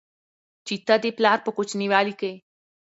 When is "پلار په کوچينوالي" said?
1.17-2.13